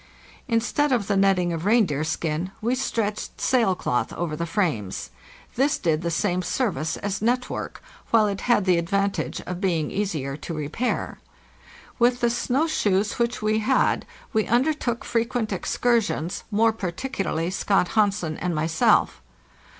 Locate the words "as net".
6.97-7.51